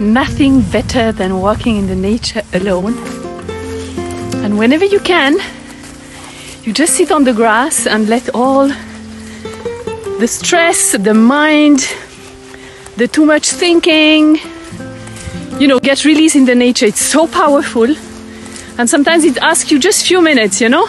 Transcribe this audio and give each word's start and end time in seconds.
nothing 0.00 0.60
better 0.60 1.12
than 1.12 1.40
walking 1.40 1.76
in 1.76 1.86
the 1.86 1.94
nature 1.94 2.42
alone. 2.52 2.94
And 4.44 4.58
whenever 4.58 4.84
you 4.84 5.00
can, 5.00 5.36
you 6.64 6.72
just 6.72 6.94
sit 6.94 7.12
on 7.12 7.24
the 7.24 7.32
grass 7.32 7.86
and 7.86 8.08
let 8.08 8.34
all 8.34 8.68
the 10.18 10.26
stress, 10.26 10.92
the 10.92 11.14
mind, 11.14 11.88
the 12.96 13.08
too 13.08 13.24
much 13.24 13.50
thinking, 13.50 14.38
you 15.58 15.68
know, 15.68 15.78
get 15.78 16.04
released 16.04 16.36
in 16.36 16.44
the 16.44 16.54
nature. 16.54 16.86
It's 16.86 17.00
so 17.00 17.26
powerful. 17.26 17.88
And 18.78 18.90
sometimes 18.90 19.24
it 19.24 19.38
asks 19.38 19.70
you 19.70 19.78
just 19.78 20.06
few 20.06 20.20
minutes, 20.20 20.60
you 20.60 20.68
know? 20.68 20.88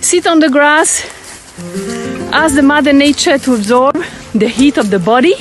Sit 0.00 0.26
on 0.26 0.38
the 0.38 0.48
grass, 0.48 1.04
ask 2.32 2.54
the 2.54 2.62
mother 2.62 2.92
nature 2.92 3.38
to 3.38 3.54
absorb 3.54 3.96
the 4.34 4.48
heat 4.48 4.78
of 4.78 4.90
the 4.90 4.98
body. 4.98 5.34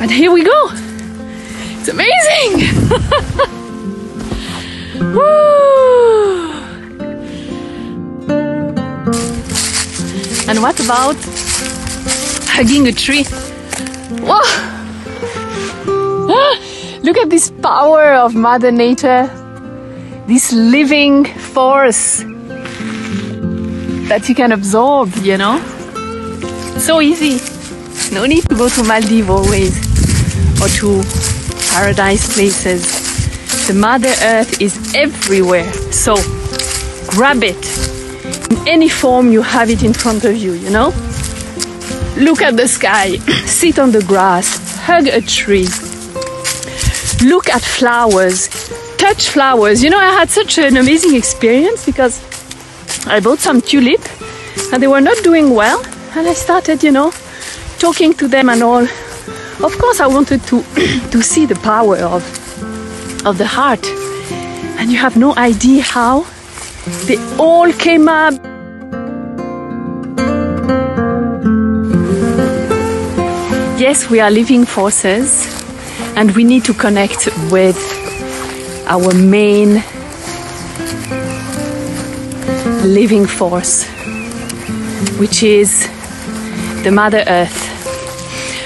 And 0.00 0.10
here 0.10 0.30
we 0.30 0.44
go. 0.44 0.91
It's 1.84 1.90
amazing. 1.90 2.52
Woo! 5.14 6.52
And 10.48 10.62
what 10.62 10.78
about 10.78 11.16
hugging 12.46 12.86
a 12.86 12.92
tree? 12.92 13.24
Whoa! 14.22 14.42
Look 17.02 17.16
at 17.18 17.30
this 17.30 17.50
power 17.50 18.12
of 18.12 18.36
Mother 18.36 18.70
Nature, 18.70 19.26
this 20.28 20.52
living 20.52 21.24
force 21.24 22.18
that 24.06 24.28
you 24.28 24.36
can 24.36 24.52
absorb, 24.52 25.12
you 25.16 25.36
know? 25.36 25.58
So 26.78 27.00
easy. 27.00 27.40
No 28.14 28.24
need 28.24 28.48
to 28.50 28.54
go 28.54 28.68
to 28.68 28.84
Maldives 28.84 29.28
always 29.28 29.76
or 30.62 30.68
to 30.68 31.31
paradise 31.72 32.34
places. 32.34 33.66
The 33.66 33.74
Mother 33.74 34.12
Earth 34.22 34.60
is 34.60 34.94
everywhere. 34.94 35.72
So 35.90 36.14
grab 37.08 37.42
it 37.42 37.64
in 38.50 38.68
any 38.68 38.88
form 38.88 39.32
you 39.32 39.42
have 39.42 39.70
it 39.70 39.82
in 39.82 39.94
front 39.94 40.24
of 40.24 40.36
you, 40.36 40.52
you 40.52 40.70
know? 40.70 40.88
Look 42.16 42.42
at 42.42 42.56
the 42.56 42.68
sky, 42.68 43.16
sit 43.46 43.78
on 43.78 43.90
the 43.90 44.02
grass, 44.02 44.76
hug 44.80 45.06
a 45.06 45.22
tree, 45.22 45.68
look 47.26 47.48
at 47.48 47.62
flowers, 47.62 48.48
touch 48.98 49.30
flowers. 49.30 49.82
You 49.82 49.90
know, 49.90 49.98
I 49.98 50.12
had 50.12 50.28
such 50.28 50.58
an 50.58 50.76
amazing 50.76 51.14
experience 51.16 51.86
because 51.86 52.20
I 53.06 53.20
bought 53.20 53.38
some 53.38 53.62
tulip 53.62 54.02
and 54.72 54.82
they 54.82 54.88
were 54.88 55.00
not 55.00 55.16
doing 55.24 55.54
well. 55.54 55.82
And 56.14 56.28
I 56.28 56.34
started, 56.34 56.84
you 56.84 56.92
know, 56.92 57.12
talking 57.78 58.12
to 58.14 58.28
them 58.28 58.50
and 58.50 58.62
all. 58.62 58.86
Of 59.60 59.76
course, 59.78 60.00
I 60.00 60.06
wanted 60.06 60.42
to, 60.44 60.62
to 61.10 61.22
see 61.22 61.46
the 61.46 61.56
power 61.56 61.96
of, 61.98 62.22
of 63.26 63.38
the 63.38 63.46
heart. 63.46 63.86
And 64.78 64.90
you 64.90 64.98
have 64.98 65.16
no 65.16 65.34
idea 65.36 65.82
how 65.82 66.26
they 67.06 67.18
all 67.38 67.72
came 67.72 68.08
up. 68.08 68.34
Yes, 73.78 74.08
we 74.08 74.20
are 74.20 74.30
living 74.30 74.64
forces 74.64 75.46
and 76.16 76.30
we 76.36 76.44
need 76.44 76.64
to 76.64 76.74
connect 76.74 77.28
with 77.50 77.76
our 78.86 79.14
main 79.14 79.82
living 82.84 83.26
force, 83.26 83.86
which 85.18 85.42
is 85.42 85.88
the 86.82 86.90
Mother 86.90 87.24
Earth. 87.26 87.71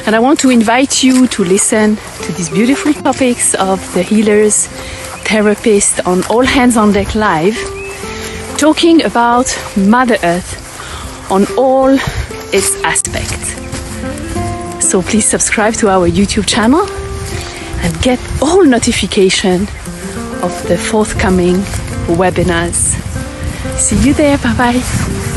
And 0.06 0.14
I 0.14 0.20
want 0.20 0.38
to 0.40 0.50
invite 0.50 1.02
you 1.02 1.26
to 1.26 1.42
listen 1.42 1.96
to 1.96 2.32
these 2.32 2.48
beautiful 2.48 2.92
topics 2.94 3.54
of 3.56 3.80
the 3.92 4.02
healers, 4.02 4.68
therapists 5.24 6.00
on 6.06 6.22
All 6.30 6.44
Hands 6.44 6.76
on 6.76 6.92
Deck 6.92 7.16
Live, 7.16 7.58
talking 8.56 9.02
about 9.02 9.46
Mother 9.76 10.16
Earth 10.22 10.62
on 11.28 11.44
all 11.58 11.98
its 12.54 12.80
aspects. 12.84 13.54
So 14.88 15.02
please 15.02 15.26
subscribe 15.26 15.74
to 15.74 15.88
our 15.88 16.08
YouTube 16.08 16.46
channel 16.46 16.86
and 17.82 18.00
get 18.00 18.20
all 18.40 18.64
notification 18.64 19.62
of 20.40 20.62
the 20.68 20.78
forthcoming 20.78 21.56
webinars. 22.14 22.94
See 23.76 23.98
you 24.06 24.14
there. 24.14 24.38
Bye 24.38 24.54
bye. 24.56 25.35